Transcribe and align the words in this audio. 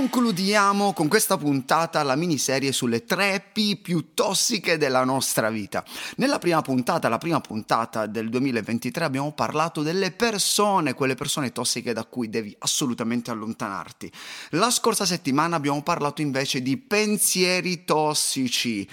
concludiamo 0.00 0.94
con 0.94 1.08
questa 1.08 1.36
puntata 1.36 2.02
la 2.02 2.16
miniserie 2.16 2.72
sulle 2.72 3.04
tre 3.04 3.44
P 3.52 3.76
più 3.76 4.14
tossiche 4.14 4.78
della 4.78 5.04
nostra 5.04 5.50
vita. 5.50 5.84
Nella 6.16 6.38
prima 6.38 6.62
puntata, 6.62 7.10
la 7.10 7.18
prima 7.18 7.38
puntata 7.42 8.06
del 8.06 8.30
2023, 8.30 9.04
abbiamo 9.04 9.32
parlato 9.32 9.82
delle 9.82 10.10
persone, 10.10 10.94
quelle 10.94 11.16
persone 11.16 11.52
tossiche 11.52 11.92
da 11.92 12.04
cui 12.04 12.30
devi 12.30 12.56
assolutamente 12.60 13.30
allontanarti. 13.30 14.10
La 14.52 14.70
scorsa 14.70 15.04
settimana 15.04 15.56
abbiamo 15.56 15.82
parlato 15.82 16.22
invece 16.22 16.62
di 16.62 16.78
pensieri 16.78 17.84
tossici 17.84 18.88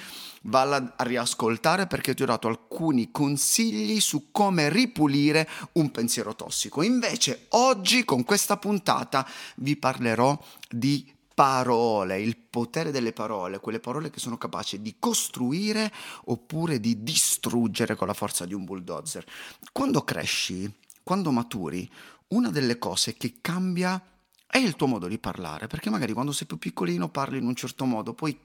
valla 0.47 0.93
a 0.95 1.03
riascoltare 1.03 1.87
perché 1.87 2.13
ti 2.13 2.23
ho 2.23 2.25
dato 2.25 2.47
alcuni 2.47 3.11
consigli 3.11 3.99
su 3.99 4.31
come 4.31 4.69
ripulire 4.69 5.47
un 5.73 5.91
pensiero 5.91 6.35
tossico. 6.35 6.81
Invece 6.81 7.45
oggi 7.49 8.03
con 8.03 8.23
questa 8.23 8.57
puntata 8.57 9.27
vi 9.57 9.75
parlerò 9.77 10.37
di 10.69 11.13
parole, 11.37 12.19
il 12.19 12.35
potere 12.35 12.89
delle 12.89 13.13
parole, 13.13 13.59
quelle 13.59 13.79
parole 13.79 14.09
che 14.09 14.19
sono 14.19 14.37
capaci 14.37 14.81
di 14.81 14.95
costruire 14.97 15.93
oppure 16.25 16.79
di 16.79 17.03
distruggere 17.03 17.95
con 17.95 18.07
la 18.07 18.13
forza 18.13 18.45
di 18.45 18.55
un 18.55 18.65
bulldozer. 18.65 19.23
Quando 19.71 20.01
cresci, 20.01 20.71
quando 21.03 21.31
maturi, 21.31 21.87
una 22.29 22.49
delle 22.49 22.79
cose 22.79 23.15
che 23.15 23.35
cambia 23.39 24.01
è 24.47 24.57
il 24.57 24.75
tuo 24.75 24.87
modo 24.87 25.07
di 25.07 25.19
parlare, 25.19 25.67
perché 25.67 25.91
magari 25.91 26.13
quando 26.13 26.31
sei 26.31 26.47
più 26.47 26.57
piccolino 26.57 27.09
parli 27.09 27.37
in 27.37 27.45
un 27.45 27.53
certo 27.53 27.85
modo, 27.85 28.13
poi 28.13 28.35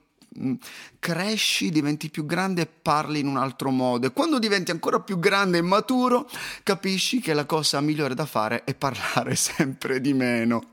cresci, 0.99 1.69
diventi 1.69 2.09
più 2.09 2.25
grande 2.25 2.61
e 2.61 2.65
parli 2.65 3.19
in 3.19 3.27
un 3.27 3.37
altro 3.37 3.69
modo. 3.69 4.07
E 4.07 4.11
quando 4.11 4.39
diventi 4.39 4.71
ancora 4.71 4.99
più 4.99 5.19
grande 5.19 5.59
e 5.59 5.61
maturo, 5.61 6.29
capisci 6.63 7.19
che 7.19 7.33
la 7.33 7.45
cosa 7.45 7.81
migliore 7.81 8.15
da 8.15 8.25
fare 8.25 8.63
è 8.63 8.73
parlare 8.73 9.35
sempre 9.35 10.01
di 10.01 10.13
meno. 10.13 10.71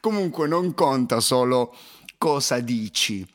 Comunque 0.00 0.48
non 0.48 0.74
conta 0.74 1.20
solo 1.20 1.74
cosa 2.18 2.60
dici, 2.60 3.26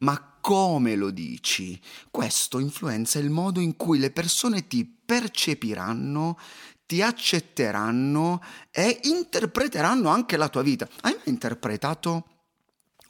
ma 0.00 0.36
come 0.40 0.94
lo 0.94 1.10
dici. 1.10 1.80
Questo 2.10 2.58
influenza 2.58 3.18
il 3.18 3.30
modo 3.30 3.60
in 3.60 3.76
cui 3.76 3.98
le 3.98 4.10
persone 4.10 4.66
ti 4.66 4.84
percepiranno, 4.84 6.38
ti 6.86 7.02
accetteranno 7.02 8.42
e 8.70 9.00
interpreteranno 9.04 10.08
anche 10.08 10.36
la 10.36 10.48
tua 10.48 10.62
vita. 10.62 10.88
Hai 11.00 11.12
mai 11.12 11.28
interpretato 11.28 12.26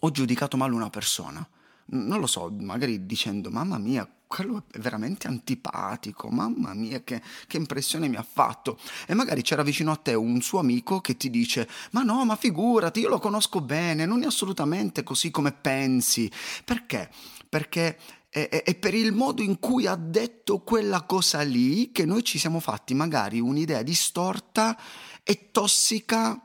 o 0.01 0.11
giudicato 0.11 0.57
male 0.57 0.75
una 0.75 0.91
persona? 0.91 1.47
Non 1.87 2.21
lo 2.21 2.27
so, 2.27 2.51
magari 2.61 3.07
dicendo 3.07 3.51
mamma 3.51 3.79
mia, 3.79 4.09
quello 4.27 4.65
è 4.73 4.79
veramente 4.79 5.29
antipatico, 5.29 6.29
mamma 6.29 6.75
mia 6.75 7.03
che, 7.03 7.23
che, 7.47 7.57
impressione 7.57 8.09
mi 8.09 8.17
ha 8.17 8.27
fatto. 8.29 8.79
E 9.07 9.15
magari 9.15 9.43
c'era 9.43 9.63
vicino 9.63 9.93
a 9.93 9.97
te 9.97 10.15
un 10.15 10.41
suo 10.41 10.59
amico 10.59 11.01
che 11.01 11.17
ti 11.17 11.31
dice, 11.31 11.69
ma 11.93 12.03
no, 12.03 12.25
ma 12.25 12.35
figurati, 12.37 13.01
io 13.01 13.09
lo 13.09 13.21
conosco 13.21 13.61
bene, 13.61 14.07
non 14.07 14.23
è 14.23 14.27
assolutamente 14.27 15.03
così 15.03 15.31
come 15.31 15.53
pensi. 15.53 16.31
Perché? 16.65 17.11
Perché 17.49 17.97
è, 18.29 18.75
per 18.75 18.95
il 18.95 19.13
modo 19.13 19.43
in 19.43 19.61
cui 19.61 19.87
ha 19.87 19.95
detto 19.95 20.59
quella 20.59 21.03
cosa 21.03 21.43
lì 21.43 21.93
che 21.93 22.05
noi 22.05 22.25
ci 22.25 22.37
siamo 22.37 22.59
fatti 22.59 22.93
magari 22.93 23.39
un'idea 23.39 23.83
distorta 23.83 24.77
e 25.23 25.51
tossica 25.53 26.43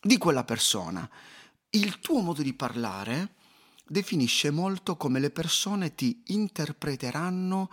di 0.00 0.18
quella 0.18 0.44
persona. 0.44 1.08
Il 1.70 1.98
tuo 1.98 2.20
modo 2.20 2.42
di 2.42 2.52
parlare 2.52 3.34
definisce 3.86 4.50
molto 4.50 4.96
come 4.96 5.20
le 5.20 5.30
persone 5.30 5.94
ti 5.94 6.22
interpreteranno 6.26 7.68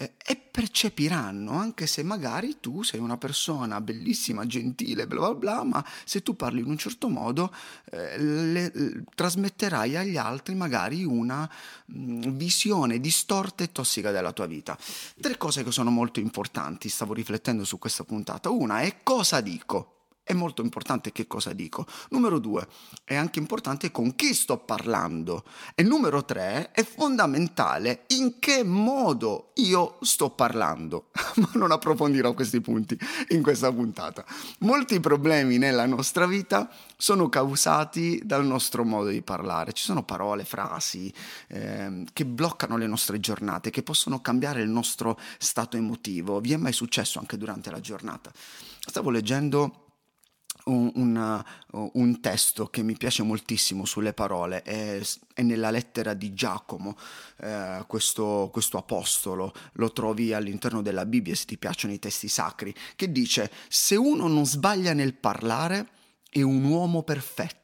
eh, 0.00 0.14
e 0.24 0.36
percepiranno, 0.36 1.52
anche 1.52 1.86
se 1.86 2.02
magari 2.02 2.56
tu 2.58 2.82
sei 2.82 3.00
una 3.00 3.18
persona 3.18 3.82
bellissima, 3.82 4.46
gentile, 4.46 5.06
bla 5.06 5.20
bla 5.20 5.34
bla, 5.34 5.64
ma 5.64 5.84
se 6.04 6.22
tu 6.22 6.34
parli 6.34 6.60
in 6.60 6.66
un 6.66 6.78
certo 6.78 7.10
modo 7.10 7.54
eh, 7.90 8.18
le, 8.18 8.70
le, 8.72 9.04
trasmetterai 9.14 9.96
agli 9.96 10.16
altri 10.16 10.54
magari 10.54 11.04
una 11.04 11.48
mh, 11.84 12.02
mm, 12.02 12.20
visione 12.30 12.98
distorta 12.98 13.62
e 13.62 13.72
tossica 13.72 14.10
della 14.10 14.32
tua 14.32 14.46
vita. 14.46 14.76
Tre 15.20 15.36
cose 15.36 15.62
che 15.62 15.70
sono 15.70 15.90
molto 15.90 16.18
importanti, 16.18 16.88
stavo 16.88 17.12
riflettendo 17.12 17.64
su 17.64 17.78
questa 17.78 18.04
puntata. 18.04 18.48
Una 18.48 18.80
è 18.80 19.02
cosa 19.02 19.42
dico 19.42 19.99
è 20.22 20.32
molto 20.32 20.62
importante 20.62 21.12
che 21.12 21.26
cosa 21.26 21.52
dico. 21.52 21.86
Numero 22.10 22.38
due, 22.38 22.66
è 23.04 23.16
anche 23.16 23.38
importante 23.38 23.90
con 23.90 24.14
chi 24.14 24.32
sto 24.32 24.58
parlando. 24.58 25.44
E 25.74 25.82
numero 25.82 26.24
tre, 26.24 26.70
è 26.72 26.84
fondamentale 26.84 28.04
in 28.08 28.38
che 28.38 28.62
modo 28.62 29.50
io 29.56 29.98
sto 30.02 30.30
parlando. 30.30 31.10
Ma 31.36 31.50
non 31.54 31.72
approfondirò 31.72 32.32
questi 32.34 32.60
punti 32.60 32.96
in 33.30 33.42
questa 33.42 33.72
puntata. 33.72 34.24
Molti 34.60 35.00
problemi 35.00 35.58
nella 35.58 35.86
nostra 35.86 36.26
vita 36.26 36.70
sono 36.96 37.28
causati 37.28 38.20
dal 38.24 38.44
nostro 38.44 38.84
modo 38.84 39.08
di 39.08 39.22
parlare. 39.22 39.72
Ci 39.72 39.82
sono 39.84 40.04
parole, 40.04 40.44
frasi 40.44 41.12
eh, 41.48 42.04
che 42.12 42.24
bloccano 42.24 42.76
le 42.76 42.86
nostre 42.86 43.18
giornate, 43.18 43.70
che 43.70 43.82
possono 43.82 44.20
cambiare 44.20 44.62
il 44.62 44.68
nostro 44.68 45.18
stato 45.38 45.76
emotivo. 45.76 46.40
Vi 46.40 46.52
è 46.52 46.56
mai 46.56 46.72
successo 46.72 47.18
anche 47.18 47.36
durante 47.36 47.70
la 47.70 47.80
giornata? 47.80 48.30
Stavo 48.80 49.10
leggendo 49.10 49.89
un, 50.64 50.90
un, 50.94 51.44
un, 51.92 52.20
testo 52.20 52.66
che 52.66 52.82
mi 52.82 52.96
piace 52.96 53.22
moltissimo 53.22 53.84
sulle 53.84 54.12
parole, 54.12 54.62
è, 54.62 55.00
è 55.34 55.42
nella 55.42 55.70
lettera 55.70 56.14
di 56.14 56.34
Giacomo, 56.34 56.96
eh, 57.38 57.84
questo, 57.86 58.48
questo, 58.52 58.78
apostolo, 58.78 59.52
lo 59.74 59.92
trovi 59.92 60.32
all'interno 60.32 60.82
della 60.82 61.06
Bibbia 61.06 61.34
se 61.34 61.44
ti 61.44 61.58
piacciono 61.58 61.92
i 61.92 61.98
testi 61.98 62.28
sacri, 62.28 62.74
che 62.96 63.10
dice 63.10 63.50
se 63.68 63.96
uno 63.96 64.26
non 64.28 64.46
sbaglia 64.46 64.92
nel 64.92 65.14
parlare 65.14 65.88
è 66.28 66.42
un 66.42 66.64
uomo 66.64 67.02
perfetto, 67.02 67.59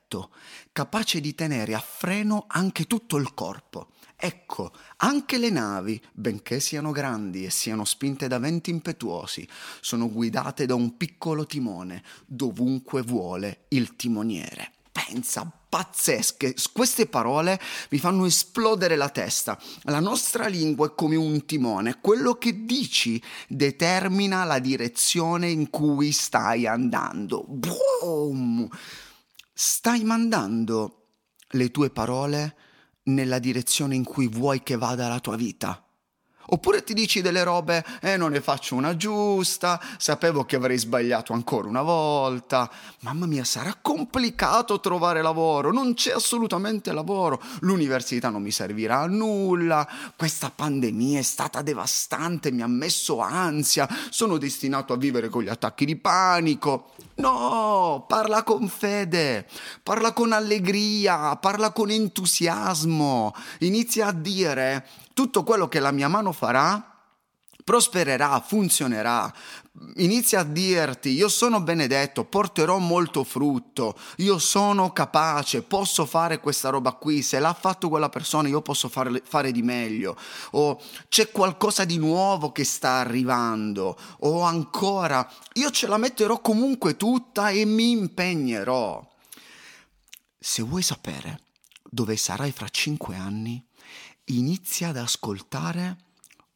capace 0.73 1.21
di 1.21 1.35
tenere 1.35 1.75
a 1.75 1.81
freno 1.81 2.45
anche 2.47 2.85
tutto 2.85 3.17
il 3.17 3.35
corpo. 3.35 3.89
Ecco, 4.15 4.73
anche 4.99 5.37
le 5.37 5.51
navi, 5.51 6.01
benché 6.13 6.61
siano 6.61 6.91
grandi 6.91 7.45
e 7.45 7.51
siano 7.51 7.85
spinte 7.85 8.29
da 8.29 8.39
venti 8.39 8.71
impetuosi, 8.71 9.47
sono 9.81 10.11
guidate 10.11 10.65
da 10.65 10.75
un 10.75 10.97
piccolo 10.97 11.45
timone, 11.45 12.03
dovunque 12.25 13.03
vuole 13.03 13.65
il 13.69 13.97
timoniere. 13.97 14.73
Pensa, 14.91 15.51
pazzesche, 15.69 16.55
queste 16.73 17.07
parole 17.07 17.61
mi 17.91 17.99
fanno 17.99 18.25
esplodere 18.25 18.97
la 18.97 19.11
testa. 19.11 19.61
La 19.83 20.01
nostra 20.01 20.47
lingua 20.47 20.87
è 20.87 20.95
come 20.95 21.17
un 21.17 21.45
timone, 21.45 21.99
quello 22.01 22.37
che 22.37 22.65
dici 22.65 23.23
determina 23.47 24.45
la 24.45 24.59
direzione 24.59 25.51
in 25.51 25.69
cui 25.69 26.13
stai 26.13 26.67
andando. 26.67 27.45
Boom! 27.47 28.67
Stai 29.59 30.05
mandando 30.05 31.13
le 31.53 31.71
tue 31.71 31.89
parole 31.89 32.57
nella 33.05 33.39
direzione 33.39 33.95
in 33.95 34.05
cui 34.05 34.29
vuoi 34.29 34.63
che 34.63 34.77
vada 34.77 35.09
la 35.09 35.19
tua 35.19 35.35
vita. 35.35 35.86
Oppure 36.49 36.85
ti 36.85 36.95
dici 36.95 37.21
delle 37.21 37.43
robe, 37.43 37.85
eh 38.01 38.17
non 38.17 38.31
ne 38.31 38.41
faccio 38.41 38.77
una 38.77 38.97
giusta, 38.97 39.81
sapevo 39.99 40.45
che 40.45 40.57
avrei 40.57 40.79
sbagliato 40.79 41.33
ancora 41.33 41.67
una 41.67 41.83
volta, 41.83 42.71
mamma 43.01 43.27
mia 43.27 43.45
sarà 43.45 43.77
complicato 43.81 44.79
trovare 44.79 45.23
lavoro, 45.23 45.73
non 45.73 45.95
c'è 45.95 46.13
assolutamente 46.13 46.93
lavoro, 46.93 47.43
l'università 47.61 48.29
non 48.29 48.43
mi 48.43 48.53
servirà 48.53 49.01
a 49.01 49.07
nulla, 49.07 49.89
questa 50.17 50.53
pandemia 50.55 51.19
è 51.19 51.23
stata 51.23 51.63
devastante, 51.63 52.53
mi 52.53 52.63
ha 52.63 52.69
messo 52.69 53.19
ansia, 53.19 53.89
sono 54.11 54.39
destinato 54.39 54.93
a 54.93 54.97
vivere 54.97 55.29
con 55.29 55.43
gli 55.43 55.49
attacchi 55.49 55.85
di 55.85 55.97
panico. 55.97 56.91
No, 57.17 58.05
parla 58.07 58.43
con 58.43 58.69
fede, 58.69 59.47
parla 59.83 60.13
con 60.13 60.33
allegria, 60.33 61.35
parla 61.37 61.73
con 61.73 61.91
entusiasmo, 61.91 63.35
inizia 63.61 64.09
a 64.09 64.13
dire 64.13 64.87
tutto 65.17 65.45
quello 65.45 65.67
che 65.67 65.81
la 65.81 65.93
mia 65.93 66.09
mano 66.09 66.31
farà 66.31 66.97
prospererà, 67.65 68.39
funzionerà. 68.47 69.33
Inizia 69.97 70.41
a 70.41 70.45
dirti, 70.45 71.09
io 71.09 71.29
sono 71.29 71.61
benedetto, 71.61 72.25
porterò 72.25 72.79
molto 72.79 73.25
frutto, 73.25 73.99
io 74.19 74.39
sono 74.39 74.93
capace, 74.93 75.63
posso 75.63 76.05
fare 76.05 76.39
questa 76.39 76.69
roba 76.69 76.93
qui, 76.93 77.23
se 77.23 77.41
l'ha 77.41 77.55
fatto 77.55 77.89
quella 77.89 78.09
persona 78.09 78.47
io 78.47 78.61
posso 78.61 78.89
fare, 78.89 79.23
fare 79.25 79.53
di 79.53 79.63
meglio, 79.63 80.17
o 80.53 80.81
c'è 81.09 81.33
qualcosa 81.33 81.85
di 81.85 81.97
nuovo 81.97 82.53
che 82.53 82.63
sta 82.63 82.99
arrivando, 82.99 83.99
o 84.21 84.43
ancora, 84.43 85.29
io 85.55 85.71
ce 85.71 85.89
la 85.89 85.97
metterò 85.97 86.41
comunque 86.41 86.97
tutta 86.97 87.49
e 87.49 87.65
mi 87.65 87.91
impegnerò. 87.91 89.05
Se 90.39 90.63
vuoi 90.63 90.83
sapere 90.83 91.41
dove 91.91 92.17
sarai 92.17 92.53
fra 92.53 92.69
cinque 92.69 93.17
anni, 93.17 93.65
inizia 94.27 94.89
ad 94.89 94.97
ascoltare 94.97 95.97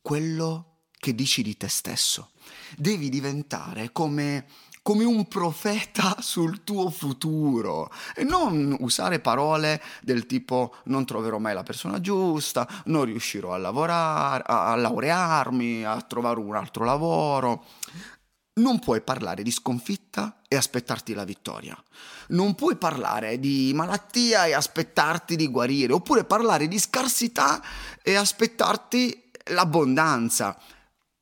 quello 0.03 0.79
che 0.99 1.15
dici 1.15 1.43
di 1.43 1.56
te 1.56 1.69
stesso. 1.69 2.31
Devi 2.77 3.09
diventare 3.09 3.93
come 3.93 4.47
come 4.82 5.05
un 5.05 5.27
profeta 5.29 6.17
sul 6.21 6.65
tuo 6.65 6.91
futuro 6.91 7.91
e 8.15 8.25
non 8.25 8.77
usare 8.81 9.21
parole 9.21 9.81
del 10.03 10.27
tipo 10.27 10.75
non 10.85 11.05
troverò 11.05 11.38
mai 11.38 11.55
la 11.55 11.62
persona 11.62 12.00
giusta, 12.00 12.67
non 12.87 13.05
riuscirò 13.05 13.53
a 13.53 13.59
lavorare, 13.59 14.43
a, 14.47 14.75
laurearmi, 14.76 15.85
a 15.85 16.00
trovare 16.00 16.41
un 16.41 16.55
altro 16.55 16.85
lavoro. 16.85 17.65
Non 18.52 18.79
puoi 18.79 19.00
parlare 19.00 19.43
di 19.43 19.50
sconfitta 19.50 20.41
e 20.49 20.56
aspettarti 20.56 21.14
la 21.14 21.25
vittoria. 21.25 21.81
Non 22.29 22.55
puoi 22.55 22.76
parlare 22.76 23.38
di 23.38 23.73
malattia 23.75 24.47
e 24.47 24.52
aspettarti 24.52 25.37
di 25.37 25.49
guarire, 25.49 25.93
oppure 25.93 26.25
parlare 26.25 26.67
di 26.69 26.79
scarsità 26.79 27.62
e 28.02 28.17
aspettarti 28.17 29.31
l'abbondanza. 29.50 30.58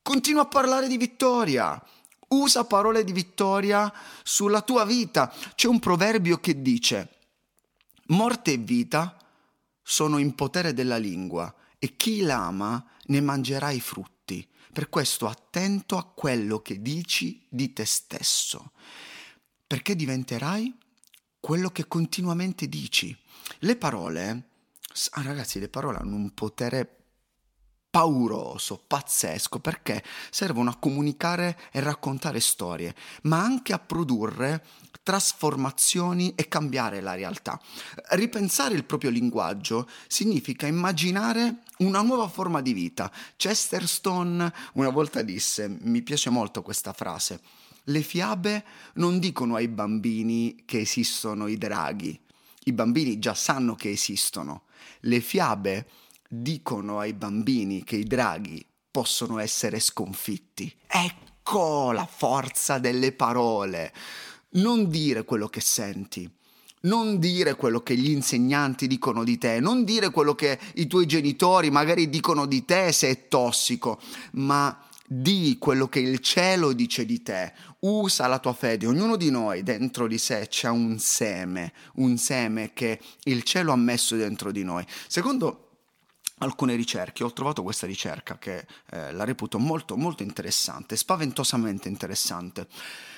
Continua 0.02 0.42
a 0.42 0.46
parlare 0.46 0.88
di 0.88 0.96
vittoria. 0.96 1.80
Usa 2.28 2.64
parole 2.64 3.04
di 3.04 3.12
vittoria 3.12 3.92
sulla 4.22 4.62
tua 4.62 4.84
vita. 4.84 5.32
C'è 5.54 5.68
un 5.68 5.78
proverbio 5.78 6.38
che 6.38 6.60
dice, 6.60 7.08
morte 8.06 8.52
e 8.52 8.56
vita 8.56 9.16
sono 9.82 10.18
in 10.18 10.34
potere 10.34 10.74
della 10.74 10.98
lingua 10.98 11.54
e 11.78 11.96
chi 11.96 12.20
l'ama 12.20 12.84
ne 13.04 13.20
mangerà 13.20 13.70
i 13.70 13.80
frutti. 13.80 14.17
Per 14.72 14.88
questo 14.88 15.26
attento 15.26 15.96
a 15.96 16.04
quello 16.04 16.60
che 16.60 16.80
dici 16.80 17.46
di 17.48 17.72
te 17.72 17.84
stesso, 17.84 18.72
perché 19.66 19.94
diventerai 19.96 20.76
quello 21.40 21.70
che 21.70 21.86
continuamente 21.86 22.68
dici. 22.68 23.16
Le 23.60 23.76
parole, 23.76 24.48
ah, 25.10 25.22
ragazzi, 25.22 25.58
le 25.58 25.68
parole 25.68 25.98
hanno 25.98 26.16
un 26.16 26.34
potere 26.34 26.97
pauroso, 27.98 28.80
pazzesco, 28.86 29.58
perché 29.58 30.04
servono 30.30 30.70
a 30.70 30.76
comunicare 30.76 31.58
e 31.72 31.80
raccontare 31.80 32.38
storie, 32.38 32.94
ma 33.22 33.42
anche 33.42 33.72
a 33.72 33.80
produrre 33.80 34.64
trasformazioni 35.02 36.32
e 36.36 36.46
cambiare 36.46 37.00
la 37.00 37.14
realtà. 37.14 37.60
Ripensare 38.10 38.76
il 38.76 38.84
proprio 38.84 39.10
linguaggio 39.10 39.88
significa 40.06 40.68
immaginare 40.68 41.62
una 41.78 42.00
nuova 42.02 42.28
forma 42.28 42.62
di 42.62 42.72
vita. 42.72 43.10
Chesterton 43.34 44.52
una 44.74 44.90
volta 44.90 45.22
disse, 45.22 45.66
mi 45.80 46.02
piace 46.02 46.30
molto 46.30 46.62
questa 46.62 46.92
frase, 46.92 47.40
le 47.82 48.02
fiabe 48.02 48.64
non 48.94 49.18
dicono 49.18 49.56
ai 49.56 49.66
bambini 49.66 50.62
che 50.64 50.78
esistono 50.78 51.48
i 51.48 51.58
draghi, 51.58 52.16
i 52.66 52.72
bambini 52.72 53.18
già 53.18 53.34
sanno 53.34 53.74
che 53.74 53.90
esistono. 53.90 54.66
Le 55.00 55.20
fiabe 55.20 55.86
dicono 56.28 56.98
ai 56.98 57.14
bambini 57.14 57.82
che 57.82 57.96
i 57.96 58.04
draghi 58.04 58.64
possono 58.90 59.38
essere 59.38 59.80
sconfitti. 59.80 60.72
Ecco 60.86 61.92
la 61.92 62.06
forza 62.06 62.78
delle 62.78 63.12
parole. 63.12 63.92
Non 64.50 64.88
dire 64.88 65.24
quello 65.24 65.48
che 65.48 65.60
senti. 65.60 66.30
Non 66.80 67.18
dire 67.18 67.56
quello 67.56 67.80
che 67.80 67.96
gli 67.96 68.10
insegnanti 68.10 68.86
dicono 68.86 69.24
di 69.24 69.36
te, 69.36 69.58
non 69.58 69.82
dire 69.82 70.10
quello 70.10 70.36
che 70.36 70.58
i 70.74 70.86
tuoi 70.86 71.06
genitori 71.06 71.70
magari 71.70 72.08
dicono 72.08 72.46
di 72.46 72.64
te 72.64 72.92
se 72.92 73.08
è 73.08 73.26
tossico, 73.26 74.00
ma 74.32 74.80
di 75.04 75.56
quello 75.58 75.88
che 75.88 75.98
il 75.98 76.20
cielo 76.20 76.72
dice 76.72 77.04
di 77.04 77.20
te, 77.20 77.52
usa 77.80 78.28
la 78.28 78.38
tua 78.38 78.52
fede, 78.52 78.86
ognuno 78.86 79.16
di 79.16 79.30
noi 79.30 79.64
dentro 79.64 80.06
di 80.06 80.18
sé 80.18 80.46
c'è 80.48 80.68
un 80.68 81.00
seme, 81.00 81.72
un 81.94 82.16
seme 82.16 82.72
che 82.72 83.00
il 83.24 83.42
cielo 83.42 83.72
ha 83.72 83.76
messo 83.76 84.14
dentro 84.14 84.52
di 84.52 84.62
noi. 84.62 84.84
Secondo 85.08 85.67
alcune 86.38 86.74
ricerche, 86.74 87.24
ho 87.24 87.32
trovato 87.32 87.62
questa 87.62 87.86
ricerca 87.86 88.38
che 88.38 88.66
eh, 88.90 89.12
la 89.12 89.24
reputo 89.24 89.58
molto 89.58 89.96
molto 89.96 90.22
interessante, 90.22 90.96
spaventosamente 90.96 91.88
interessante. 91.88 92.66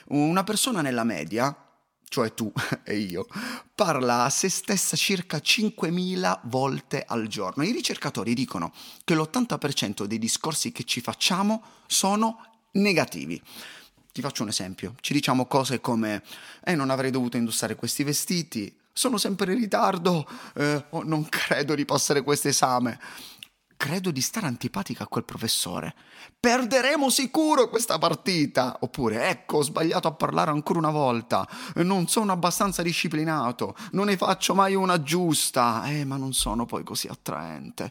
Una 0.08 0.44
persona 0.44 0.80
nella 0.80 1.04
media, 1.04 1.54
cioè 2.08 2.34
tu 2.34 2.52
e 2.84 2.96
io, 2.96 3.26
parla 3.74 4.24
a 4.24 4.30
se 4.30 4.48
stessa 4.48 4.96
circa 4.96 5.38
5.000 5.38 6.40
volte 6.44 7.04
al 7.06 7.26
giorno. 7.26 7.62
I 7.62 7.72
ricercatori 7.72 8.34
dicono 8.34 8.72
che 9.04 9.14
l'80% 9.14 10.04
dei 10.04 10.18
discorsi 10.18 10.72
che 10.72 10.84
ci 10.84 11.00
facciamo 11.00 11.62
sono 11.86 12.44
negativi. 12.72 13.40
Ti 14.12 14.20
faccio 14.20 14.42
un 14.42 14.48
esempio, 14.48 14.94
ci 15.00 15.12
diciamo 15.12 15.46
cose 15.46 15.80
come 15.80 16.22
eh 16.64 16.74
non 16.74 16.90
avrei 16.90 17.12
dovuto 17.12 17.36
indossare 17.36 17.76
questi 17.76 18.02
vestiti, 18.02 18.79
sono 18.92 19.18
sempre 19.18 19.52
in 19.52 19.58
ritardo, 19.58 20.26
eh, 20.54 20.84
oh, 20.90 21.02
non 21.02 21.28
credo 21.28 21.74
di 21.74 21.84
passare 21.84 22.22
questo 22.22 22.48
esame. 22.48 22.98
Credo 23.76 24.10
di 24.10 24.20
stare 24.20 24.46
antipatica 24.46 25.04
a 25.04 25.06
quel 25.06 25.24
professore. 25.24 25.94
Perderemo 26.38 27.08
sicuro 27.08 27.70
questa 27.70 27.96
partita. 27.96 28.76
Oppure, 28.80 29.30
ecco, 29.30 29.56
ho 29.56 29.62
sbagliato 29.62 30.06
a 30.06 30.12
parlare 30.12 30.50
ancora 30.50 30.80
una 30.80 30.90
volta. 30.90 31.48
Non 31.76 32.06
sono 32.06 32.30
abbastanza 32.30 32.82
disciplinato. 32.82 33.74
Non 33.92 34.06
ne 34.06 34.18
faccio 34.18 34.54
mai 34.54 34.74
una 34.74 35.02
giusta. 35.02 35.84
Eh, 35.86 36.04
ma 36.04 36.18
non 36.18 36.34
sono 36.34 36.66
poi 36.66 36.84
così 36.84 37.06
attraente. 37.06 37.90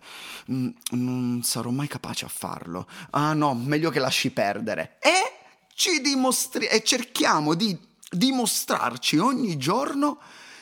Mm, 0.51 0.69
non 0.91 1.41
sarò 1.43 1.71
mai 1.71 1.87
capace 1.87 2.25
a 2.25 2.29
farlo. 2.29 2.85
Ah 3.09 3.33
no, 3.33 3.55
meglio 3.55 3.89
che 3.89 3.99
lasci 3.99 4.29
perdere. 4.29 4.99
E 4.99 5.39
ci 5.73 6.01
dimostri- 6.01 6.67
e 6.67 6.83
cerchiamo 6.83 7.55
di 7.55 7.75
dimostrarci 8.11 9.17
ogni 9.17 9.57
giorno 9.57 10.19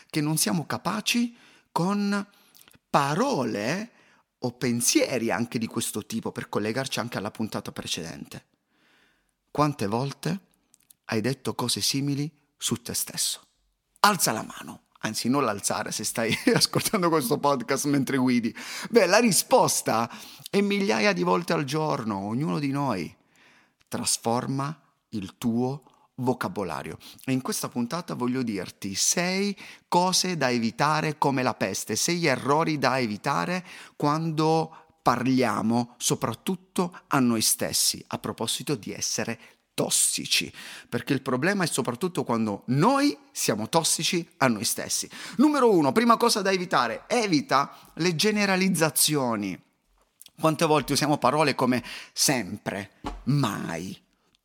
che 0.09 0.21
non 0.21 0.37
siamo 0.37 0.65
capaci 0.65 1.35
con 1.71 2.25
parole 2.89 3.91
o 4.39 4.51
pensieri 4.53 5.31
anche 5.31 5.57
di 5.57 5.67
questo 5.67 6.05
tipo 6.05 6.31
per 6.31 6.49
collegarci 6.49 6.99
anche 6.99 7.17
alla 7.17 7.31
puntata 7.31 7.71
precedente. 7.71 8.45
Quante 9.51 9.87
volte 9.87 10.39
hai 11.05 11.21
detto 11.21 11.55
cose 11.55 11.81
simili 11.81 12.31
su 12.55 12.81
te 12.81 12.93
stesso? 12.93 13.41
Alza 14.01 14.31
la 14.31 14.43
mano, 14.43 14.83
anzi 14.99 15.29
non 15.29 15.43
l'alzare 15.43 15.91
se 15.91 16.03
stai 16.03 16.35
ascoltando 16.53 17.09
questo 17.09 17.39
podcast 17.39 17.85
mentre 17.85 18.17
guidi. 18.17 18.55
Beh, 18.89 19.07
la 19.07 19.17
risposta 19.17 20.09
è 20.49 20.61
migliaia 20.61 21.13
di 21.13 21.23
volte 21.23 21.53
al 21.53 21.63
giorno, 21.63 22.19
ognuno 22.19 22.59
di 22.59 22.71
noi 22.71 23.15
trasforma 23.87 24.79
il 25.09 25.37
tuo 25.37 25.83
vocabolario. 26.17 26.97
E 27.25 27.31
in 27.31 27.41
questa 27.41 27.69
puntata 27.69 28.13
voglio 28.13 28.41
dirti 28.41 28.95
sei 28.95 29.55
cose 29.87 30.37
da 30.37 30.49
evitare 30.49 31.17
come 31.17 31.43
la 31.43 31.53
peste, 31.53 31.95
sei 31.95 32.25
errori 32.25 32.77
da 32.77 32.99
evitare 32.99 33.65
quando 33.95 34.85
parliamo 35.01 35.95
soprattutto 35.97 36.99
a 37.07 37.19
noi 37.19 37.41
stessi, 37.41 38.03
a 38.07 38.17
proposito 38.17 38.75
di 38.75 38.91
essere 38.91 39.39
tossici, 39.73 40.51
perché 40.89 41.13
il 41.13 41.21
problema 41.21 41.63
è 41.63 41.67
soprattutto 41.67 42.23
quando 42.23 42.63
noi 42.67 43.15
siamo 43.31 43.69
tossici 43.69 44.27
a 44.37 44.47
noi 44.47 44.63
stessi. 44.63 45.07
Numero 45.37 45.71
uno, 45.71 45.91
prima 45.91 46.17
cosa 46.17 46.41
da 46.41 46.51
evitare, 46.51 47.03
evita 47.07 47.91
le 47.93 48.15
generalizzazioni. 48.15 49.57
Quante 50.39 50.65
volte 50.65 50.93
usiamo 50.93 51.17
parole 51.17 51.53
come 51.53 51.83
sempre, 52.11 52.93
mai, 53.25 53.95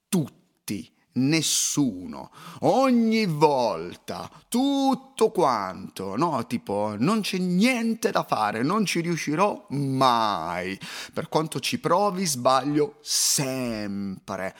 tutti, 0.09 0.91
nessuno, 1.15 2.31
ogni 2.61 3.27
volta, 3.27 4.31
tutto 4.49 5.31
quanto, 5.31 6.17
no? 6.17 6.47
Tipo, 6.47 6.95
non 6.99 7.21
c'è 7.21 7.39
niente 7.39 8.11
da 8.11 8.25
fare, 8.25 8.63
non 8.63 8.85
ci 8.85 9.01
riuscirò 9.01 9.67
mai. 9.71 10.79
Per 11.13 11.29
quanto 11.29 11.61
ci 11.61 11.79
provi, 11.79 12.27
sbaglio 12.27 12.99
sempre. 13.01 14.55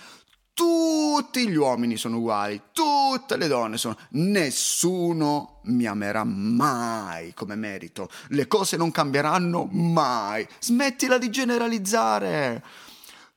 Tutti 0.55 1.49
gli 1.49 1.57
uomini 1.57 1.97
sono 1.97 2.19
uguali, 2.19 2.61
tutte 2.73 3.37
le 3.37 3.49
donne 3.49 3.79
sono. 3.79 3.97
Nessuno 4.11 5.61
mi 5.65 5.87
amerà 5.87 6.25
mai 6.25 7.33
come 7.33 7.55
merito. 7.55 8.11
Le 8.29 8.47
cose 8.47 8.77
non 8.77 8.91
cambieranno 8.91 9.67
mai. 9.71 10.47
Smettila 10.61 11.17
di 11.17 11.31
generalizzare. 11.31 12.63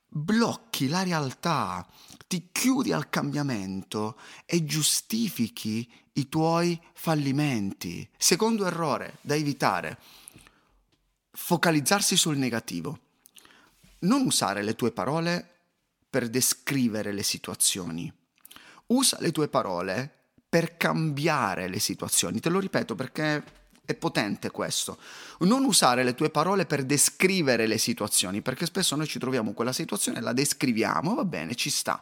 Blocchi 0.08 0.88
la 0.88 1.02
realtà 1.02 1.86
ti 2.26 2.48
chiudi 2.52 2.92
al 2.92 3.08
cambiamento 3.08 4.18
e 4.44 4.64
giustifichi 4.64 5.90
i 6.14 6.28
tuoi 6.28 6.80
fallimenti. 6.94 8.08
Secondo 8.16 8.66
errore 8.66 9.18
da 9.20 9.34
evitare, 9.34 9.98
focalizzarsi 11.30 12.16
sul 12.16 12.36
negativo. 12.36 12.98
Non 14.00 14.26
usare 14.26 14.62
le 14.62 14.74
tue 14.74 14.92
parole 14.92 15.48
per 16.08 16.28
descrivere 16.28 17.12
le 17.12 17.22
situazioni. 17.22 18.12
Usa 18.86 19.18
le 19.20 19.32
tue 19.32 19.48
parole 19.48 20.10
per 20.48 20.76
cambiare 20.76 21.68
le 21.68 21.80
situazioni. 21.80 22.40
Te 22.40 22.48
lo 22.48 22.60
ripeto 22.60 22.94
perché 22.94 23.65
è 23.86 23.94
potente 23.94 24.50
questo. 24.50 24.98
Non 25.40 25.64
usare 25.64 26.04
le 26.04 26.14
tue 26.14 26.28
parole 26.28 26.66
per 26.66 26.84
descrivere 26.84 27.66
le 27.66 27.78
situazioni, 27.78 28.42
perché 28.42 28.66
spesso 28.66 28.96
noi 28.96 29.06
ci 29.06 29.18
troviamo 29.18 29.48
in 29.48 29.54
quella 29.54 29.72
situazione, 29.72 30.20
la 30.20 30.32
descriviamo, 30.32 31.14
va 31.14 31.24
bene, 31.24 31.54
ci 31.54 31.70
sta. 31.70 32.00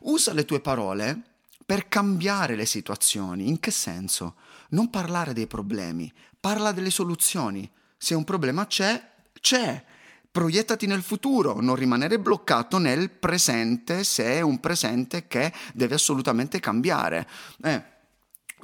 Usa 0.00 0.34
le 0.34 0.44
tue 0.44 0.60
parole 0.60 1.22
per 1.64 1.88
cambiare 1.88 2.56
le 2.56 2.66
situazioni. 2.66 3.48
In 3.48 3.60
che 3.60 3.70
senso? 3.70 4.34
Non 4.70 4.90
parlare 4.90 5.32
dei 5.32 5.46
problemi, 5.46 6.12
parla 6.38 6.72
delle 6.72 6.90
soluzioni. 6.90 7.70
Se 7.96 8.14
un 8.14 8.24
problema 8.24 8.66
c'è, 8.66 9.00
c'è. 9.40 9.84
Proiettati 10.32 10.86
nel 10.86 11.02
futuro, 11.02 11.60
non 11.60 11.74
rimanere 11.74 12.20
bloccato 12.20 12.78
nel 12.78 13.10
presente 13.10 14.04
se 14.04 14.24
è 14.24 14.40
un 14.40 14.60
presente 14.60 15.26
che 15.26 15.52
deve 15.74 15.96
assolutamente 15.96 16.60
cambiare. 16.60 17.28
Eh, 17.62 17.82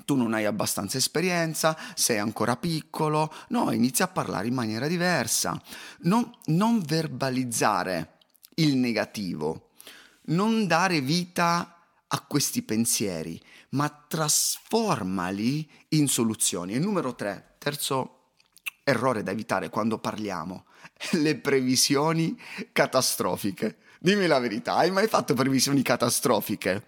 tu 0.04 0.14
non 0.14 0.34
hai 0.34 0.44
abbastanza 0.44 0.98
esperienza, 0.98 1.76
sei 1.94 2.18
ancora 2.18 2.56
piccolo, 2.56 3.32
no, 3.48 3.72
inizia 3.72 4.06
a 4.06 4.08
parlare 4.08 4.48
in 4.48 4.54
maniera 4.54 4.86
diversa. 4.86 5.60
Non, 6.00 6.30
non 6.46 6.80
verbalizzare 6.80 8.18
il 8.56 8.76
negativo, 8.76 9.70
non 10.26 10.66
dare 10.66 11.00
vita 11.00 11.80
a 12.08 12.20
questi 12.20 12.62
pensieri, 12.62 13.40
ma 13.70 13.88
trasformali 13.88 15.68
in 15.90 16.08
soluzioni. 16.08 16.74
E 16.74 16.78
numero 16.78 17.14
tre, 17.14 17.56
terzo 17.58 18.16
errore 18.84 19.22
da 19.22 19.32
evitare 19.32 19.68
quando 19.68 19.98
parliamo, 19.98 20.66
le 21.12 21.36
previsioni 21.36 22.38
catastrofiche. 22.72 23.78
Dimmi 23.98 24.26
la 24.26 24.38
verità, 24.38 24.74
hai 24.74 24.90
mai 24.90 25.08
fatto 25.08 25.34
previsioni 25.34 25.82
catastrofiche? 25.82 26.84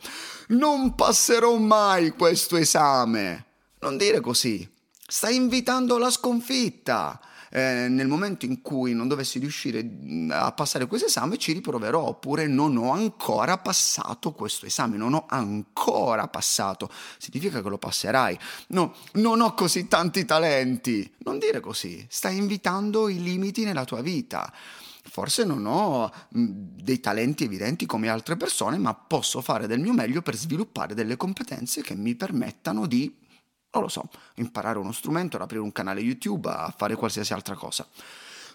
Non 0.48 0.94
passerò 0.94 1.56
mai 1.56 2.10
questo 2.10 2.56
esame. 2.56 3.46
Non 3.80 3.96
dire 3.96 4.20
così. 4.20 4.68
Stai 5.06 5.36
invitando 5.36 5.96
la 5.98 6.10
sconfitta. 6.10 7.20
Eh, 7.50 7.86
nel 7.88 8.08
momento 8.08 8.44
in 8.44 8.60
cui 8.60 8.92
non 8.92 9.08
dovessi 9.08 9.38
riuscire 9.38 9.82
mm, 9.82 10.30
a 10.32 10.52
passare 10.52 10.86
questo 10.86 11.06
esame 11.06 11.38
ci 11.38 11.52
riproverò 11.52 12.08
oppure 12.08 12.46
non 12.46 12.76
ho 12.76 12.92
ancora 12.92 13.56
passato 13.56 14.32
questo 14.32 14.66
esame, 14.66 14.98
non 14.98 15.14
ho 15.14 15.24
ancora 15.26 16.28
passato, 16.28 16.90
significa 17.16 17.62
che 17.62 17.68
lo 17.70 17.78
passerai. 17.78 18.38
No, 18.68 18.94
non 19.12 19.40
ho 19.40 19.54
così 19.54 19.88
tanti 19.88 20.26
talenti. 20.26 21.10
Non 21.20 21.38
dire 21.38 21.60
così, 21.60 22.04
stai 22.10 22.36
invitando 22.36 23.08
i 23.08 23.22
limiti 23.22 23.64
nella 23.64 23.84
tua 23.84 24.02
vita 24.02 24.52
forse 25.08 25.44
non 25.44 25.66
ho 25.66 26.12
dei 26.28 27.00
talenti 27.00 27.44
evidenti 27.44 27.86
come 27.86 28.08
altre 28.08 28.36
persone, 28.36 28.78
ma 28.78 28.94
posso 28.94 29.40
fare 29.40 29.66
del 29.66 29.80
mio 29.80 29.92
meglio 29.92 30.22
per 30.22 30.36
sviluppare 30.36 30.94
delle 30.94 31.16
competenze 31.16 31.82
che 31.82 31.94
mi 31.94 32.14
permettano 32.14 32.86
di, 32.86 33.14
non 33.72 33.82
lo 33.82 33.88
so, 33.88 34.08
imparare 34.34 34.78
uno 34.78 34.92
strumento, 34.92 35.36
ad 35.36 35.42
aprire 35.42 35.62
un 35.62 35.72
canale 35.72 36.00
YouTube, 36.00 36.48
a 36.48 36.74
fare 36.76 36.94
qualsiasi 36.94 37.32
altra 37.32 37.54
cosa. 37.54 37.86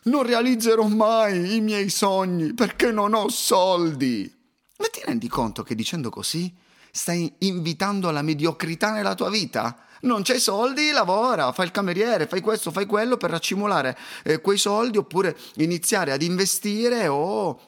Non 0.04 0.24
realizzerò 0.24 0.88
mai 0.88 1.56
i 1.56 1.62
miei 1.62 1.90
sogni 1.90 2.54
perché 2.54 2.92
non 2.92 3.14
ho 3.14 3.30
soldi. 3.30 4.32
Ma 4.78 4.88
ti 4.88 5.02
rendi 5.06 5.28
conto 5.28 5.64
che 5.64 5.76
dicendo 5.76 6.10
così 6.10 6.54
stai 6.92 7.34
invitando 7.40 8.10
alla 8.10 8.22
mediocrità 8.22 8.92
nella 8.92 9.16
tua 9.16 9.30
vita? 9.30 9.78
Non 10.04 10.24
c'hai 10.24 10.40
soldi, 10.40 10.92
lavora, 10.92 11.52
fai 11.52 11.66
il 11.66 11.72
cameriere, 11.72 12.28
fai 12.28 12.42
questo, 12.42 12.72
fai 12.72 12.86
quello 12.86 13.18
per 13.18 13.34
accumulare 13.34 13.98
eh, 14.24 14.42
quei 14.42 14.58
soldi 14.58 14.98
oppure 14.98 15.38
iniziare 15.56 16.12
ad 16.12 16.22
investire 16.22 17.08
o 17.08 17.60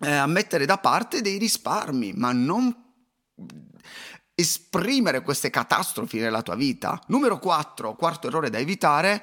eh, 0.00 0.10
a 0.10 0.26
mettere 0.26 0.66
da 0.66 0.78
parte 0.78 1.22
dei 1.22 1.38
risparmi, 1.38 2.12
ma 2.14 2.32
non 2.32 2.74
esprimere 4.34 5.22
queste 5.22 5.50
catastrofi 5.50 6.18
nella 6.18 6.42
tua 6.42 6.54
vita. 6.54 7.00
Numero 7.06 7.38
4, 7.38 7.94
quarto 7.94 8.26
errore 8.26 8.50
da 8.50 8.58
evitare, 8.58 9.22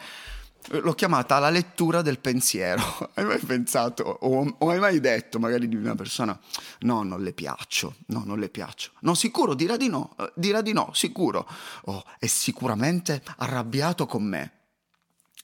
l'ho 0.70 0.94
chiamata 0.94 1.40
la 1.40 1.50
lettura 1.50 2.02
del 2.02 2.20
pensiero. 2.20 2.82
Hai 3.14 3.26
mai 3.26 3.40
pensato 3.40 4.04
o, 4.04 4.56
o, 4.60 4.70
hai 4.70 4.80
mai 4.80 5.00
detto 5.00 5.40
magari 5.40 5.68
di 5.68 5.76
una 5.76 5.96
persona 5.96 6.38
no, 6.80 7.04
non 7.04 7.22
le 7.22 7.34
piaccio, 7.34 7.96
no, 8.08 8.24
non 8.26 8.40
le 8.40 8.50
piaccio. 8.50 8.92
No, 9.02 9.14
sicuro 9.14 9.54
dirà 9.54 9.78
di 9.78 9.90
no, 9.90 10.16
eh, 10.20 10.32
dirà 10.36 10.62
di 10.62 10.74
no, 10.74 10.92
sicuro. 10.94 11.48
Oh, 11.86 12.04
è 12.20 12.28
sicuramente 12.28 13.22
arrabbiato 13.38 14.06
con 14.06 14.24
me. 14.24 14.52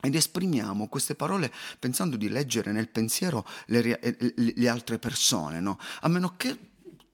Ed 0.02 0.16
esprimiamo 0.16 0.88
queste 0.88 1.16
parole 1.16 1.52
pensando 1.78 2.16
di 2.16 2.30
leggere 2.30 2.72
nel 2.72 2.88
pensiero 2.88 3.46
le, 3.66 3.82
le, 3.82 4.00
le 4.36 4.70
altre 4.70 4.98
persone, 4.98 5.60
no? 5.60 5.78
A 6.02 6.08
meno 6.08 6.36
che 6.38 6.58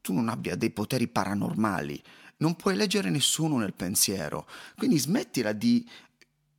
tu 0.02 0.14
non 0.14 0.30
abbia 0.30 0.56
dei 0.56 0.70
poteri 0.70 1.08
paranormali, 1.08 2.02
non 2.38 2.56
puoi 2.56 2.76
leggere 2.76 3.10
nessuno 3.10 3.58
nel 3.58 3.74
pensiero. 3.74 4.48
Quindi 4.78 5.00
smettila 5.00 5.52
di 5.52 5.88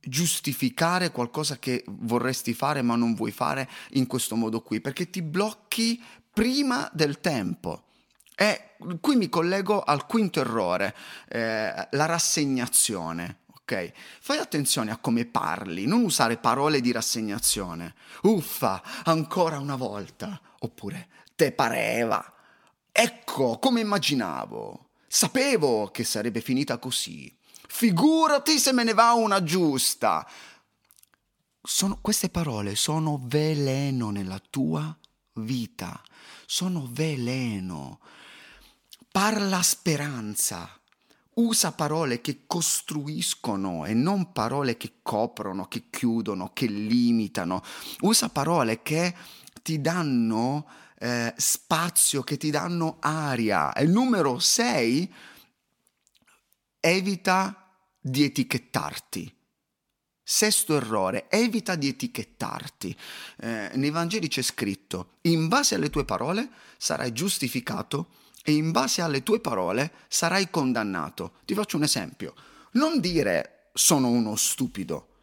giustificare 0.07 1.11
qualcosa 1.11 1.57
che 1.57 1.83
vorresti 1.87 2.53
fare 2.53 2.81
ma 2.81 2.95
non 2.95 3.13
vuoi 3.13 3.31
fare 3.31 3.69
in 3.91 4.07
questo 4.07 4.35
modo 4.35 4.61
qui, 4.61 4.81
perché 4.81 5.09
ti 5.09 5.21
blocchi 5.21 6.01
prima 6.33 6.89
del 6.93 7.19
tempo. 7.19 7.83
E 8.35 8.75
qui 9.01 9.15
mi 9.15 9.29
collego 9.29 9.81
al 9.81 10.05
quinto 10.05 10.39
errore, 10.39 10.95
eh, 11.27 11.87
la 11.91 12.05
rassegnazione. 12.05 13.39
Ok? 13.51 13.91
Fai 14.19 14.37
attenzione 14.37 14.91
a 14.91 14.97
come 14.97 15.25
parli, 15.25 15.85
non 15.87 16.03
usare 16.03 16.37
parole 16.37 16.79
di 16.79 16.91
rassegnazione. 16.91 17.95
Uffa, 18.21 18.81
ancora 19.03 19.59
una 19.59 19.75
volta. 19.75 20.39
Oppure, 20.59 21.09
te 21.35 21.51
pareva. 21.51 22.33
Ecco, 22.91 23.59
come 23.59 23.81
immaginavo. 23.81 24.89
Sapevo 25.07 25.87
che 25.87 26.03
sarebbe 26.03 26.41
finita 26.41 26.77
così. 26.77 27.36
Figurati 27.67 28.59
se 28.59 28.71
me 28.71 28.83
ne 28.83 28.93
va 28.93 29.13
una 29.13 29.43
giusta. 29.43 30.27
Sono, 31.61 31.99
queste 32.01 32.29
parole 32.29 32.75
sono 32.75 33.19
veleno 33.23 34.09
nella 34.09 34.41
tua 34.49 34.95
vita. 35.33 36.01
Sono 36.45 36.87
veleno. 36.89 37.99
Parla 39.11 39.61
speranza. 39.61 40.71
Usa 41.35 41.71
parole 41.71 42.19
che 42.19 42.45
costruiscono 42.47 43.85
e 43.85 43.93
non 43.93 44.31
parole 44.31 44.75
che 44.75 44.99
coprono, 45.03 45.67
che 45.67 45.89
chiudono, 45.89 46.51
che 46.53 46.65
limitano. 46.65 47.61
Usa 47.99 48.29
parole 48.29 48.81
che 48.81 49.13
ti 49.61 49.79
danno 49.81 50.67
eh, 50.97 51.33
spazio, 51.37 52.23
che 52.23 52.37
ti 52.37 52.49
danno 52.49 52.97
aria. 53.01 53.73
E 53.73 53.85
numero 53.85 54.39
6 54.39 55.13
evita 56.87 57.69
di 57.99 58.23
etichettarti. 58.23 59.35
Sesto 60.23 60.75
errore, 60.75 61.29
evita 61.29 61.75
di 61.75 61.89
etichettarti. 61.89 62.95
Eh, 63.37 63.71
nei 63.73 63.89
Vangeli 63.89 64.27
c'è 64.27 64.41
scritto, 64.41 65.17
in 65.21 65.47
base 65.47 65.75
alle 65.75 65.89
tue 65.89 66.05
parole 66.05 66.49
sarai 66.77 67.13
giustificato 67.13 68.11
e 68.43 68.53
in 68.53 68.71
base 68.71 69.01
alle 69.01 69.23
tue 69.23 69.39
parole 69.39 69.91
sarai 70.07 70.49
condannato. 70.49 71.35
Ti 71.45 71.53
faccio 71.53 71.77
un 71.77 71.83
esempio. 71.83 72.33
Non 72.73 72.99
dire 72.99 73.69
sono 73.73 74.09
uno 74.09 74.35
stupido, 74.35 75.15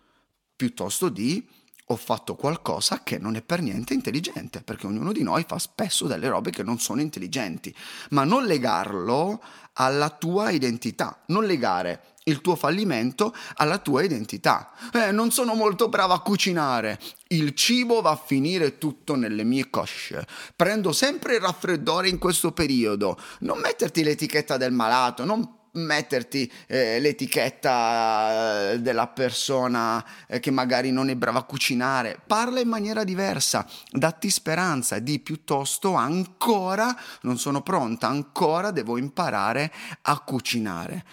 piuttosto 0.56 1.09
di 1.09 1.47
ho 1.88 1.97
fatto 1.97 2.35
qualcosa 2.35 3.03
che 3.03 3.19
non 3.19 3.37
è 3.37 3.43
per 3.43 3.61
niente 3.61 3.93
intelligente, 3.93 4.62
perché 4.62 4.87
ognuno 4.87 5.12
di 5.12 5.23
noi 5.23 5.45
fa 5.47 5.59
spesso 5.59 6.07
delle 6.07 6.29
robe 6.29 6.50
che 6.50 6.62
non 6.62 6.79
sono 6.79 7.00
intelligenti, 7.00 7.75
ma 8.11 8.25
non 8.25 8.45
legarlo 8.45 9.43
alla 9.75 10.11
tua 10.11 10.50
identità, 10.50 11.23
non 11.26 11.45
legare 11.45 12.14
il 12.25 12.41
tuo 12.41 12.57
fallimento 12.57 13.35
alla 13.57 13.79
tua 13.79 14.03
identità. 14.03 14.73
Eh, 14.93 15.12
non 15.12 15.31
sono 15.31 15.55
molto 15.55 15.88
brava 15.88 16.14
a 16.14 16.21
cucinare. 16.21 16.99
Il 17.29 17.55
cibo 17.55 18.00
va 18.00 18.12
a 18.12 18.23
finire 18.25 18.79
tutto 18.79 19.14
nelle 19.14 19.45
mie 19.45 19.69
cosce. 19.69 20.26
Prendo 20.57 20.93
sempre 20.93 21.35
il 21.35 21.41
raffreddore 21.41 22.09
in 22.09 22.19
questo 22.19 22.53
periodo. 22.53 23.19
Non 23.41 23.59
metterti 23.59 24.03
l'etichetta 24.03 24.57
del 24.57 24.73
malato, 24.73 25.25
non 25.25 25.62
metterti 25.75 26.50
eh, 26.66 27.00
l'etichetta 27.00 28.73
eh, 28.73 28.81
della 28.81 29.07
persona 29.09 30.04
eh, 30.26 30.40
che 30.40 30.50
magari 30.50 30.90
non 30.90 31.09
è 31.09 31.16
brava 31.16 31.40
a 31.40 31.45
cucinare. 31.45 32.21
Parla 32.26 32.61
in 32.61 32.69
maniera 32.69 33.04
diversa, 33.04 33.66
datti 33.90 34.31
speranza, 34.31 34.99
di 34.99 35.19
piuttosto 35.21 35.95
ancora 35.95 36.97
non 37.23 37.38
sono 37.38 37.62
pronta, 37.62 38.09
ancora 38.09 38.71
devo 38.71 38.99
imparare 38.99 39.73
a 40.02 40.19
cucinare. 40.21 41.04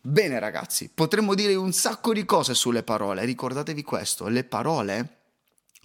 Bene 0.00 0.38
ragazzi, 0.38 0.90
potremmo 0.92 1.34
dire 1.34 1.54
un 1.54 1.72
sacco 1.72 2.12
di 2.12 2.24
cose 2.26 2.54
sulle 2.54 2.82
parole, 2.82 3.24
ricordatevi 3.24 3.82
questo, 3.82 4.28
le 4.28 4.44
parole 4.44 5.20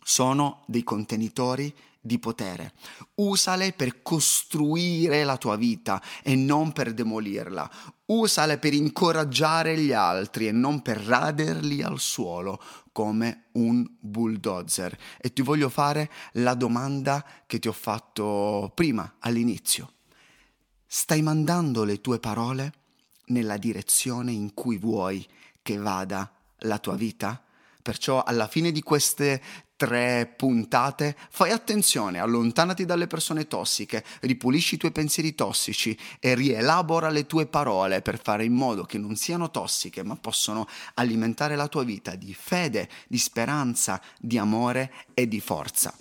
sono 0.03 0.63
dei 0.67 0.83
contenitori 0.83 1.73
di 1.99 2.19
potere. 2.19 2.73
Usale 3.15 3.73
per 3.73 4.01
costruire 4.01 5.23
la 5.23 5.37
tua 5.37 5.55
vita 5.55 6.01
e 6.23 6.35
non 6.35 6.71
per 6.71 6.93
demolirla. 6.93 7.69
Usale 8.05 8.57
per 8.57 8.73
incoraggiare 8.73 9.77
gli 9.77 9.91
altri 9.91 10.47
e 10.47 10.51
non 10.51 10.81
per 10.81 10.97
raderli 10.97 11.81
al 11.81 11.99
suolo 11.99 12.61
come 12.91 13.49
un 13.53 13.85
bulldozer. 13.99 14.97
E 15.19 15.33
ti 15.33 15.41
voglio 15.41 15.69
fare 15.69 16.09
la 16.33 16.53
domanda 16.53 17.25
che 17.45 17.59
ti 17.59 17.67
ho 17.67 17.73
fatto 17.73 18.71
prima, 18.73 19.15
all'inizio. 19.19 19.93
Stai 20.85 21.21
mandando 21.21 21.83
le 21.83 22.01
tue 22.01 22.19
parole? 22.19 22.73
nella 23.29 23.57
direzione 23.57 24.31
in 24.31 24.53
cui 24.53 24.77
vuoi 24.77 25.25
che 25.61 25.77
vada 25.77 26.31
la 26.59 26.77
tua 26.77 26.95
vita? 26.95 27.43
Perciò 27.81 28.23
alla 28.23 28.47
fine 28.47 28.71
di 28.71 28.81
queste 28.81 29.41
tre 29.79 30.29
puntate 30.35 31.15
fai 31.29 31.51
attenzione, 31.51 32.19
allontanati 32.19 32.83
dalle 32.83 33.07
persone 33.07 33.47
tossiche, 33.47 34.03
ripulisci 34.19 34.75
i 34.75 34.77
tuoi 34.77 34.91
pensieri 34.91 35.33
tossici 35.35 35.97
e 36.19 36.35
rielabora 36.35 37.07
le 37.07 37.25
tue 37.25 37.45
parole 37.45 38.01
per 38.01 38.19
fare 38.21 38.43
in 38.43 38.51
modo 38.51 38.83
che 38.83 38.97
non 38.97 39.15
siano 39.15 39.51
tossiche 39.51 40.03
ma 40.03 40.17
possono 40.17 40.67
alimentare 40.95 41.55
la 41.55 41.69
tua 41.69 41.85
vita 41.85 42.15
di 42.15 42.35
fede, 42.37 42.89
di 43.07 43.17
speranza, 43.17 44.01
di 44.19 44.37
amore 44.37 44.91
e 45.13 45.29
di 45.29 45.39
forza. 45.39 45.95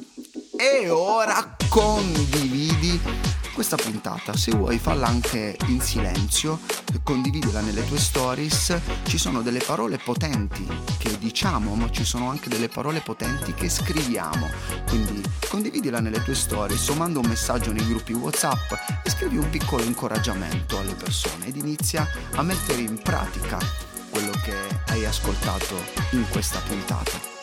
E 0.56 0.90
ora 0.90 1.56
condividi 1.68 3.37
questa 3.58 3.74
puntata. 3.74 4.36
Se 4.36 4.52
vuoi 4.52 4.78
falla 4.78 5.08
anche 5.08 5.56
in 5.66 5.80
silenzio, 5.80 6.60
condividila 7.02 7.60
nelle 7.60 7.84
tue 7.88 7.98
stories. 7.98 8.78
Ci 9.02 9.18
sono 9.18 9.42
delle 9.42 9.58
parole 9.58 9.98
potenti 9.98 10.64
che 10.96 11.18
diciamo, 11.18 11.74
ma 11.74 11.90
ci 11.90 12.04
sono 12.04 12.30
anche 12.30 12.48
delle 12.48 12.68
parole 12.68 13.00
potenti 13.00 13.54
che 13.54 13.68
scriviamo. 13.68 14.48
Quindi 14.86 15.20
condividila 15.48 15.98
nelle 15.98 16.22
tue 16.22 16.36
stories 16.36 16.86
o 16.86 16.94
manda 16.94 17.18
un 17.18 17.26
messaggio 17.26 17.72
nei 17.72 17.84
gruppi 17.84 18.12
WhatsApp 18.12 18.74
e 19.02 19.10
scrivi 19.10 19.38
un 19.38 19.50
piccolo 19.50 19.82
incoraggiamento 19.82 20.78
alle 20.78 20.94
persone 20.94 21.46
ed 21.46 21.56
inizia 21.56 22.06
a 22.36 22.42
mettere 22.42 22.82
in 22.82 23.02
pratica 23.02 23.58
quello 24.08 24.30
che 24.44 24.54
hai 24.92 25.04
ascoltato 25.04 25.74
in 26.12 26.24
questa 26.30 26.60
puntata. 26.60 27.37